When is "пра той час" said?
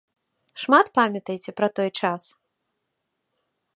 1.59-2.23